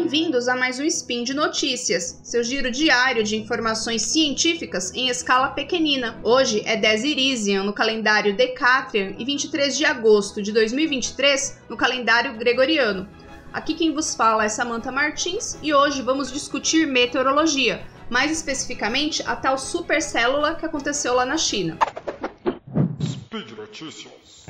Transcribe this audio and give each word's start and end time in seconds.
Bem-vindos 0.00 0.48
a 0.48 0.56
mais 0.56 0.80
um 0.80 0.84
Spin 0.84 1.24
de 1.24 1.34
Notícias, 1.34 2.18
seu 2.24 2.42
giro 2.42 2.70
diário 2.70 3.22
de 3.22 3.36
informações 3.36 4.00
científicas 4.00 4.90
em 4.94 5.10
escala 5.10 5.48
pequenina. 5.48 6.18
Hoje 6.24 6.62
é 6.64 6.74
10 6.74 7.04
Irisian 7.04 7.64
no 7.64 7.74
calendário 7.74 8.34
Decatrian 8.34 9.14
e 9.18 9.26
23 9.26 9.76
de 9.76 9.84
agosto 9.84 10.40
de 10.40 10.52
2023 10.52 11.64
no 11.68 11.76
calendário 11.76 12.34
Gregoriano. 12.38 13.06
Aqui 13.52 13.74
quem 13.74 13.92
vos 13.92 14.14
fala 14.14 14.46
é 14.46 14.48
Samantha 14.48 14.90
Martins 14.90 15.58
e 15.62 15.74
hoje 15.74 16.00
vamos 16.00 16.32
discutir 16.32 16.86
meteorologia, 16.86 17.84
mais 18.08 18.32
especificamente 18.32 19.22
a 19.26 19.36
tal 19.36 19.58
supercélula 19.58 20.54
que 20.54 20.64
aconteceu 20.64 21.14
lá 21.14 21.26
na 21.26 21.36
China. 21.36 21.76
Speed 23.02 23.50
Notícias. 23.50 24.46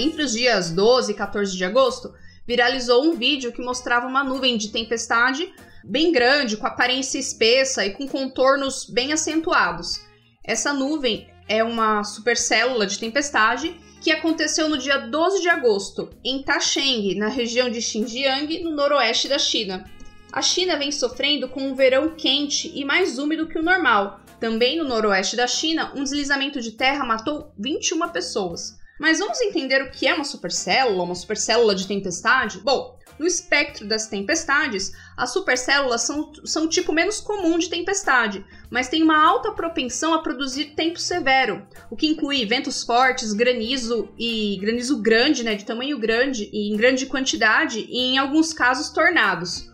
Entre 0.00 0.22
os 0.22 0.32
dias 0.32 0.70
12 0.70 1.12
e 1.12 1.14
14 1.14 1.54
de 1.54 1.62
agosto, 1.62 2.14
viralizou 2.46 3.04
um 3.04 3.16
vídeo 3.16 3.52
que 3.52 3.60
mostrava 3.60 4.06
uma 4.06 4.24
nuvem 4.24 4.56
de 4.56 4.70
tempestade 4.70 5.52
bem 5.84 6.10
grande, 6.10 6.56
com 6.56 6.66
aparência 6.66 7.18
espessa 7.18 7.84
e 7.84 7.90
com 7.90 8.08
contornos 8.08 8.86
bem 8.88 9.12
acentuados. 9.12 10.00
Essa 10.42 10.72
nuvem 10.72 11.28
é 11.46 11.62
uma 11.62 12.02
supercélula 12.02 12.86
de 12.86 12.98
tempestade 12.98 13.78
que 14.00 14.10
aconteceu 14.10 14.70
no 14.70 14.78
dia 14.78 14.96
12 14.96 15.42
de 15.42 15.50
agosto, 15.50 16.08
em 16.24 16.42
Tasheng, 16.42 17.14
na 17.16 17.28
região 17.28 17.68
de 17.68 17.82
Xinjiang, 17.82 18.62
no 18.62 18.70
noroeste 18.70 19.28
da 19.28 19.38
China. 19.38 19.84
A 20.32 20.40
China 20.40 20.78
vem 20.78 20.90
sofrendo 20.90 21.46
com 21.46 21.60
um 21.60 21.74
verão 21.74 22.14
quente 22.16 22.72
e 22.74 22.86
mais 22.86 23.18
úmido 23.18 23.46
que 23.46 23.58
o 23.58 23.62
normal. 23.62 24.22
Também 24.40 24.78
no 24.78 24.84
noroeste 24.84 25.36
da 25.36 25.46
China, 25.46 25.92
um 25.94 26.02
deslizamento 26.02 26.58
de 26.58 26.72
terra 26.72 27.04
matou 27.04 27.52
21 27.58 28.08
pessoas. 28.08 28.79
Mas 29.00 29.18
vamos 29.18 29.40
entender 29.40 29.80
o 29.82 29.90
que 29.90 30.06
é 30.06 30.12
uma 30.12 30.24
supercélula, 30.24 31.04
uma 31.04 31.14
supercélula 31.14 31.74
de 31.74 31.86
tempestade? 31.86 32.58
Bom, 32.58 32.98
no 33.18 33.26
espectro 33.26 33.88
das 33.88 34.06
tempestades, 34.06 34.92
as 35.16 35.32
supercélulas 35.32 36.02
são, 36.02 36.30
são 36.44 36.64
o 36.64 36.68
tipo 36.68 36.92
menos 36.92 37.18
comum 37.18 37.56
de 37.56 37.70
tempestade, 37.70 38.44
mas 38.70 38.88
tem 38.88 39.02
uma 39.02 39.18
alta 39.18 39.52
propensão 39.52 40.12
a 40.12 40.22
produzir 40.22 40.74
tempo 40.76 41.00
severo, 41.00 41.66
o 41.90 41.96
que 41.96 42.08
inclui 42.08 42.44
ventos 42.44 42.84
fortes, 42.84 43.32
granizo 43.32 44.10
e 44.18 44.58
granizo 44.60 44.98
grande, 44.98 45.42
né, 45.44 45.54
de 45.54 45.64
tamanho 45.64 45.98
grande 45.98 46.50
e 46.52 46.70
em 46.70 46.76
grande 46.76 47.06
quantidade, 47.06 47.86
e 47.88 47.98
em 48.00 48.18
alguns 48.18 48.52
casos 48.52 48.90
tornados. 48.90 49.69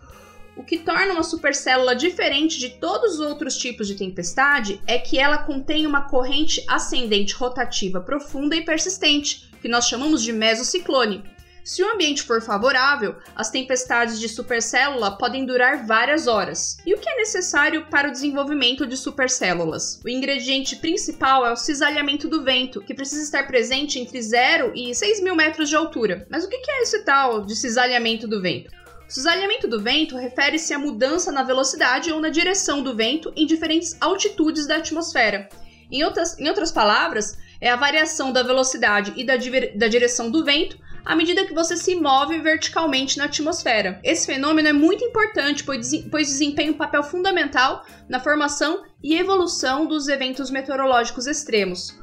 O 0.57 0.63
que 0.63 0.79
torna 0.79 1.13
uma 1.13 1.23
supercélula 1.23 1.95
diferente 1.95 2.57
de 2.57 2.69
todos 2.69 3.13
os 3.13 3.19
outros 3.19 3.55
tipos 3.55 3.87
de 3.87 3.93
tempestade 3.93 4.81
é 4.87 4.97
que 4.97 5.19
ela 5.19 5.37
contém 5.37 5.85
uma 5.85 6.09
corrente 6.09 6.65
ascendente 6.67 7.35
rotativa 7.35 8.01
profunda 8.01 8.55
e 8.55 8.65
persistente, 8.65 9.51
que 9.61 9.67
nós 9.67 9.87
chamamos 9.87 10.23
de 10.23 10.33
mesociclone. 10.33 11.23
Se 11.63 11.83
o 11.83 11.93
ambiente 11.93 12.23
for 12.23 12.41
favorável, 12.41 13.17
as 13.35 13.51
tempestades 13.51 14.19
de 14.19 14.27
supercélula 14.29 15.17
podem 15.17 15.45
durar 15.45 15.85
várias 15.85 16.25
horas. 16.25 16.77
E 16.85 16.93
o 16.93 16.97
que 16.97 17.09
é 17.09 17.17
necessário 17.17 17.85
para 17.89 18.07
o 18.07 18.11
desenvolvimento 18.11 18.87
de 18.87 18.97
supercélulas? 18.97 19.99
O 20.03 20.09
ingrediente 20.09 20.77
principal 20.77 21.45
é 21.45 21.51
o 21.51 21.57
cisalhamento 21.57 22.27
do 22.29 22.43
vento, 22.43 22.81
que 22.81 22.95
precisa 22.95 23.21
estar 23.21 23.45
presente 23.45 23.99
entre 23.99 24.19
0 24.21 24.71
e 24.73 24.95
6 24.95 25.21
mil 25.21 25.35
metros 25.35 25.69
de 25.69 25.75
altura. 25.75 26.25
Mas 26.31 26.45
o 26.45 26.49
que 26.49 26.55
é 26.55 26.83
esse 26.83 27.03
tal 27.03 27.45
de 27.45 27.53
cisalhamento 27.53 28.27
do 28.27 28.41
vento? 28.41 28.76
Cisalhamento 29.07 29.67
do 29.67 29.81
vento 29.81 30.17
refere-se 30.17 30.73
à 30.73 30.79
mudança 30.79 31.31
na 31.31 31.41
velocidade 31.41 32.11
ou 32.11 32.19
na 32.19 32.29
direção 32.29 32.83
do 32.83 32.95
vento 32.95 33.31
em 33.35 33.45
diferentes 33.45 33.95
altitudes 34.01 34.67
da 34.67 34.77
atmosfera. 34.77 35.47
Em 35.89 36.03
outras, 36.03 36.37
em 36.37 36.47
outras 36.49 36.71
palavras, 36.71 37.37
é 37.61 37.69
a 37.69 37.77
variação 37.77 38.33
da 38.33 38.43
velocidade 38.43 39.13
e 39.15 39.23
da, 39.23 39.35
da 39.75 39.87
direção 39.87 40.29
do 40.29 40.43
vento 40.43 40.77
à 41.05 41.15
medida 41.15 41.45
que 41.45 41.53
você 41.53 41.77
se 41.77 41.95
move 41.95 42.37
verticalmente 42.41 43.17
na 43.17 43.25
atmosfera. 43.25 43.97
Esse 44.03 44.25
fenômeno 44.25 44.67
é 44.67 44.73
muito 44.73 45.05
importante, 45.05 45.63
pois 45.63 46.27
desempenha 46.27 46.71
um 46.71 46.77
papel 46.77 47.01
fundamental 47.01 47.85
na 48.09 48.19
formação 48.19 48.83
e 49.01 49.15
evolução 49.15 49.85
dos 49.85 50.09
eventos 50.09 50.51
meteorológicos 50.51 51.25
extremos. 51.25 51.97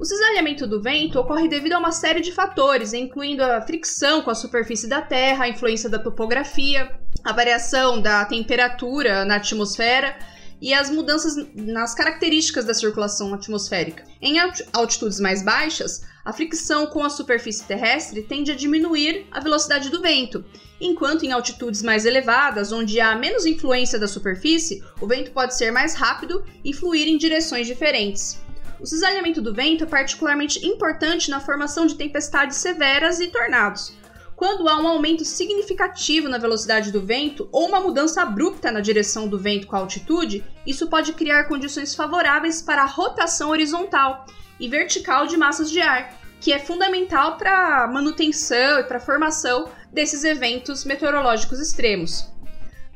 O 0.00 0.04
cisalhamento 0.06 0.66
do 0.66 0.80
vento 0.80 1.20
ocorre 1.20 1.46
devido 1.46 1.74
a 1.74 1.78
uma 1.78 1.92
série 1.92 2.22
de 2.22 2.32
fatores, 2.32 2.94
incluindo 2.94 3.44
a 3.44 3.60
fricção 3.60 4.22
com 4.22 4.30
a 4.30 4.34
superfície 4.34 4.88
da 4.88 5.02
Terra, 5.02 5.44
a 5.44 5.48
influência 5.50 5.90
da 5.90 5.98
topografia, 5.98 6.90
a 7.22 7.34
variação 7.34 8.00
da 8.00 8.24
temperatura 8.24 9.26
na 9.26 9.36
atmosfera 9.36 10.18
e 10.58 10.72
as 10.72 10.88
mudanças 10.88 11.36
nas 11.54 11.94
características 11.94 12.64
da 12.64 12.72
circulação 12.72 13.34
atmosférica. 13.34 14.04
Em 14.22 14.38
altitudes 14.72 15.20
mais 15.20 15.42
baixas, 15.42 16.00
a 16.24 16.32
fricção 16.32 16.86
com 16.86 17.04
a 17.04 17.10
superfície 17.10 17.66
terrestre 17.66 18.22
tende 18.22 18.52
a 18.52 18.56
diminuir 18.56 19.26
a 19.30 19.38
velocidade 19.38 19.90
do 19.90 20.00
vento, 20.00 20.42
enquanto 20.80 21.26
em 21.26 21.32
altitudes 21.32 21.82
mais 21.82 22.06
elevadas, 22.06 22.72
onde 22.72 22.98
há 23.00 23.14
menos 23.14 23.44
influência 23.44 23.98
da 23.98 24.08
superfície, 24.08 24.82
o 24.98 25.06
vento 25.06 25.30
pode 25.32 25.54
ser 25.54 25.70
mais 25.70 25.94
rápido 25.94 26.42
e 26.64 26.72
fluir 26.72 27.06
em 27.06 27.18
direções 27.18 27.66
diferentes. 27.66 28.40
O 28.80 28.86
cisalhamento 28.86 29.42
do 29.42 29.52
vento 29.52 29.84
é 29.84 29.86
particularmente 29.86 30.66
importante 30.66 31.30
na 31.30 31.38
formação 31.38 31.84
de 31.84 31.96
tempestades 31.96 32.56
severas 32.56 33.20
e 33.20 33.28
tornados. 33.28 33.92
Quando 34.34 34.66
há 34.70 34.78
um 34.78 34.88
aumento 34.88 35.22
significativo 35.22 36.30
na 36.30 36.38
velocidade 36.38 36.90
do 36.90 37.02
vento 37.02 37.46
ou 37.52 37.68
uma 37.68 37.78
mudança 37.78 38.22
abrupta 38.22 38.72
na 38.72 38.80
direção 38.80 39.28
do 39.28 39.38
vento 39.38 39.66
com 39.66 39.76
a 39.76 39.80
altitude, 39.80 40.42
isso 40.66 40.88
pode 40.88 41.12
criar 41.12 41.44
condições 41.44 41.94
favoráveis 41.94 42.62
para 42.62 42.82
a 42.82 42.86
rotação 42.86 43.50
horizontal 43.50 44.24
e 44.58 44.66
vertical 44.66 45.26
de 45.26 45.36
massas 45.36 45.70
de 45.70 45.82
ar, 45.82 46.18
que 46.40 46.50
é 46.50 46.58
fundamental 46.58 47.36
para 47.36 47.84
a 47.84 47.86
manutenção 47.86 48.80
e 48.80 48.84
para 48.84 48.96
a 48.96 49.00
formação 49.00 49.68
desses 49.92 50.24
eventos 50.24 50.86
meteorológicos 50.86 51.60
extremos. 51.60 52.32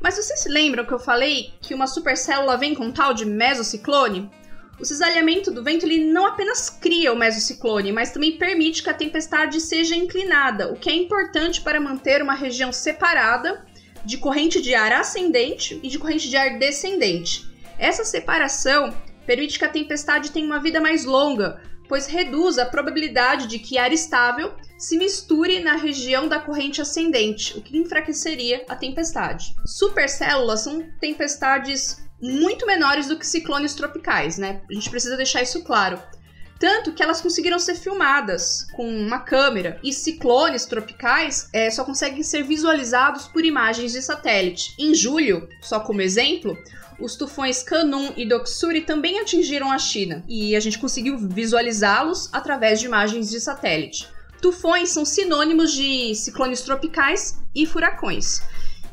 Mas 0.01 0.15
vocês 0.15 0.39
se 0.39 0.49
lembram 0.49 0.83
que 0.83 0.93
eu 0.93 0.99
falei 0.99 1.53
que 1.61 1.75
uma 1.75 1.85
supercélula 1.85 2.57
vem 2.57 2.73
com 2.73 2.91
tal 2.91 3.13
de 3.13 3.23
mesociclone? 3.23 4.31
O 4.79 4.83
cisalhamento 4.83 5.51
do 5.51 5.63
vento 5.63 5.85
ele 5.85 6.03
não 6.11 6.25
apenas 6.25 6.69
cria 6.69 7.13
o 7.13 7.17
mesociclone, 7.17 7.93
mas 7.93 8.11
também 8.11 8.37
permite 8.37 8.83
que 8.83 8.89
a 8.89 8.93
tempestade 8.93 9.61
seja 9.61 9.95
inclinada, 9.95 10.71
o 10.71 10.75
que 10.75 10.89
é 10.89 10.93
importante 10.93 11.61
para 11.61 11.79
manter 11.79 12.21
uma 12.21 12.33
região 12.33 12.73
separada 12.73 13.65
de 14.03 14.17
corrente 14.17 14.61
de 14.61 14.75
ar 14.75 14.91
ascendente 14.91 15.79
e 15.81 15.87
de 15.87 15.97
corrente 15.97 16.29
de 16.29 16.35
ar 16.35 16.59
descendente. 16.59 17.49
Essa 17.79 18.03
separação 18.03 18.93
permite 19.25 19.57
que 19.57 19.65
a 19.65 19.69
tempestade 19.69 20.31
tenha 20.31 20.45
uma 20.45 20.59
vida 20.59 20.81
mais 20.81 21.05
longa, 21.05 21.61
pois 21.87 22.05
reduz 22.05 22.57
a 22.57 22.65
probabilidade 22.65 23.47
de 23.47 23.59
que 23.59 23.77
ar 23.77 23.93
estável 23.93 24.53
se 24.77 24.97
misture 24.97 25.61
na 25.61 25.75
região 25.75 26.27
da 26.27 26.39
corrente 26.39 26.81
ascendente, 26.81 27.57
o 27.57 27.61
que 27.61 27.77
enfraqueceria 27.77 28.65
a 28.67 28.75
tempestade. 28.75 29.55
Supercélulas 29.65 30.61
são 30.61 30.83
tempestades 30.99 32.04
muito 32.25 32.65
menores 32.65 33.07
do 33.07 33.17
que 33.17 33.25
ciclones 33.25 33.73
tropicais, 33.73 34.37
né? 34.37 34.61
A 34.69 34.73
gente 34.73 34.89
precisa 34.89 35.15
deixar 35.15 35.41
isso 35.41 35.63
claro. 35.63 36.01
Tanto 36.57 36.93
que 36.93 37.03
elas 37.03 37.19
conseguiram 37.19 37.59
ser 37.59 37.75
filmadas 37.75 38.65
com 38.73 38.87
uma 38.87 39.19
câmera 39.19 39.79
e 39.83 39.91
ciclones 39.91 40.65
tropicais 40.65 41.49
é, 41.51 41.69
só 41.69 41.83
conseguem 41.83 42.23
ser 42.23 42.43
visualizados 42.43 43.27
por 43.27 43.43
imagens 43.43 43.91
de 43.91 44.01
satélite. 44.01 44.73
Em 44.79 44.95
julho, 44.95 45.49
só 45.61 45.81
como 45.81 46.01
exemplo, 46.01 46.57
os 46.99 47.15
tufões 47.15 47.61
Kanun 47.61 48.13
e 48.15 48.25
Doksuri 48.25 48.81
também 48.81 49.19
atingiram 49.19 49.69
a 49.69 49.77
China 49.77 50.23
e 50.27 50.55
a 50.55 50.59
gente 50.61 50.79
conseguiu 50.79 51.17
visualizá-los 51.17 52.29
através 52.31 52.79
de 52.79 52.85
imagens 52.85 53.29
de 53.29 53.41
satélite. 53.41 54.07
Tufões 54.41 54.89
são 54.89 55.03
sinônimos 55.03 55.73
de 55.73 56.15
ciclones 56.15 56.61
tropicais 56.61 57.37
e 57.53 57.65
furacões. 57.65 58.41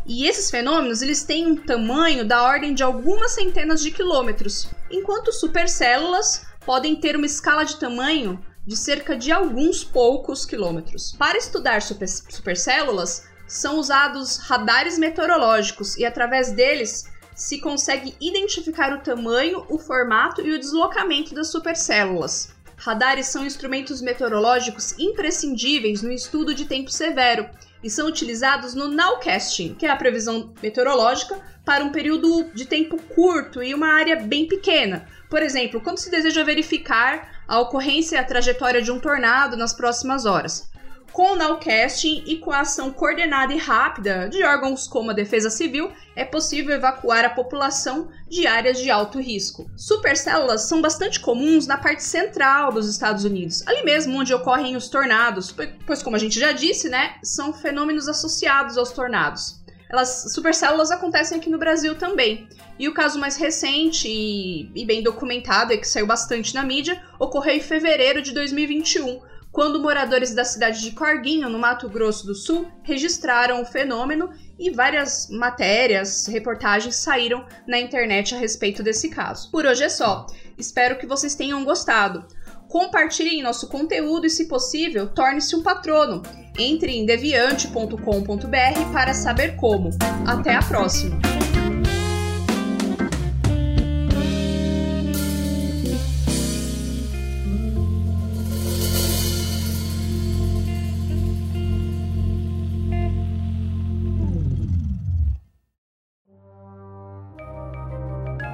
E 0.04 0.26
esses 0.26 0.50
fenômenos 0.50 1.00
eles 1.00 1.22
têm 1.22 1.46
um 1.46 1.56
tamanho 1.56 2.24
da 2.24 2.42
ordem 2.42 2.74
de 2.74 2.82
algumas 2.82 3.32
centenas 3.32 3.80
de 3.80 3.90
quilômetros, 3.90 4.68
enquanto 4.90 5.32
supercélulas 5.32 6.44
podem 6.66 6.96
ter 6.96 7.16
uma 7.16 7.26
escala 7.26 7.64
de 7.64 7.76
tamanho 7.76 8.44
de 8.66 8.76
cerca 8.76 9.16
de 9.16 9.30
alguns 9.30 9.84
poucos 9.84 10.44
quilômetros. 10.44 11.12
Para 11.18 11.38
estudar 11.38 11.82
super, 11.82 12.08
supercélulas, 12.08 13.24
são 13.46 13.78
usados 13.78 14.38
radares 14.38 14.98
meteorológicos 14.98 15.96
e 15.96 16.04
através 16.04 16.52
deles 16.52 17.10
se 17.34 17.60
consegue 17.60 18.14
identificar 18.20 18.92
o 18.92 19.00
tamanho, 19.00 19.64
o 19.68 19.78
formato 19.78 20.40
e 20.40 20.52
o 20.52 20.58
deslocamento 20.58 21.34
das 21.34 21.48
supercélulas. 21.48 22.50
Radares 22.76 23.26
são 23.26 23.46
instrumentos 23.46 24.00
meteorológicos 24.00 24.98
imprescindíveis 24.98 26.02
no 26.02 26.12
estudo 26.12 26.54
de 26.54 26.64
tempo 26.64 26.90
severo 26.90 27.48
e 27.82 27.90
são 27.90 28.06
utilizados 28.06 28.74
no 28.74 28.88
nowcasting, 28.88 29.74
que 29.74 29.86
é 29.86 29.90
a 29.90 29.96
previsão 29.96 30.52
meteorológica 30.62 31.40
para 31.64 31.84
um 31.84 31.90
período 31.90 32.50
de 32.54 32.64
tempo 32.64 32.96
curto 33.14 33.62
e 33.62 33.74
uma 33.74 33.94
área 33.94 34.16
bem 34.16 34.46
pequena. 34.46 35.06
Por 35.28 35.42
exemplo, 35.42 35.80
quando 35.80 35.98
se 35.98 36.10
deseja 36.10 36.44
verificar 36.44 37.44
a 37.46 37.60
ocorrência 37.60 38.16
e 38.16 38.18
a 38.18 38.24
trajetória 38.24 38.82
de 38.82 38.90
um 38.90 38.98
tornado 38.98 39.56
nas 39.56 39.72
próximas 39.72 40.26
horas. 40.26 40.71
Com 41.12 41.32
o 41.32 41.36
nowcasting 41.36 42.24
e 42.26 42.38
com 42.38 42.50
a 42.50 42.60
ação 42.60 42.90
coordenada 42.90 43.52
e 43.52 43.58
rápida 43.58 44.30
de 44.30 44.42
órgãos 44.42 44.88
como 44.88 45.10
a 45.10 45.14
Defesa 45.14 45.50
Civil, 45.50 45.92
é 46.16 46.24
possível 46.24 46.74
evacuar 46.74 47.22
a 47.22 47.30
população 47.30 48.08
de 48.30 48.46
áreas 48.46 48.78
de 48.78 48.90
alto 48.90 49.20
risco. 49.20 49.70
Supercélulas 49.76 50.62
são 50.62 50.80
bastante 50.80 51.20
comuns 51.20 51.66
na 51.66 51.76
parte 51.76 52.02
central 52.02 52.72
dos 52.72 52.88
Estados 52.88 53.24
Unidos, 53.24 53.62
ali 53.66 53.84
mesmo 53.84 54.18
onde 54.18 54.32
ocorrem 54.32 54.74
os 54.74 54.88
tornados, 54.88 55.54
pois 55.86 56.02
como 56.02 56.16
a 56.16 56.18
gente 56.18 56.40
já 56.40 56.52
disse, 56.52 56.88
né, 56.88 57.16
são 57.22 57.52
fenômenos 57.52 58.08
associados 58.08 58.78
aos 58.78 58.90
tornados. 58.90 59.60
Elas, 59.90 60.32
supercélulas 60.32 60.90
acontecem 60.90 61.36
aqui 61.36 61.50
no 61.50 61.58
Brasil 61.58 61.94
também. 61.94 62.48
E 62.78 62.88
o 62.88 62.94
caso 62.94 63.18
mais 63.18 63.36
recente 63.36 64.08
e, 64.08 64.70
e 64.74 64.86
bem 64.86 65.02
documentado, 65.02 65.74
e 65.74 65.76
que 65.76 65.86
saiu 65.86 66.06
bastante 66.06 66.54
na 66.54 66.62
mídia, 66.62 67.02
ocorreu 67.18 67.54
em 67.54 67.60
fevereiro 67.60 68.22
de 68.22 68.32
2021, 68.32 69.20
quando 69.52 69.82
moradores 69.82 70.34
da 70.34 70.44
cidade 70.44 70.80
de 70.80 70.92
Corguinho, 70.92 71.48
no 71.48 71.58
Mato 71.58 71.88
Grosso 71.88 72.26
do 72.26 72.34
Sul, 72.34 72.66
registraram 72.82 73.60
o 73.60 73.66
fenômeno 73.66 74.30
e 74.58 74.70
várias 74.70 75.28
matérias, 75.28 76.26
reportagens 76.26 76.96
saíram 76.96 77.44
na 77.68 77.78
internet 77.78 78.34
a 78.34 78.38
respeito 78.38 78.82
desse 78.82 79.10
caso. 79.10 79.50
Por 79.50 79.66
hoje 79.66 79.84
é 79.84 79.88
só. 79.90 80.26
Espero 80.56 80.96
que 80.96 81.06
vocês 81.06 81.34
tenham 81.34 81.64
gostado. 81.64 82.26
Compartilhem 82.68 83.42
nosso 83.42 83.68
conteúdo 83.68 84.26
e, 84.26 84.30
se 84.30 84.48
possível, 84.48 85.06
torne-se 85.06 85.54
um 85.54 85.62
patrono. 85.62 86.22
Entre 86.58 86.92
em 86.92 87.04
deviante.com.br 87.04 88.92
para 88.92 89.12
saber 89.12 89.56
como. 89.56 89.90
Até 90.26 90.54
a 90.54 90.62
próxima! 90.62 91.31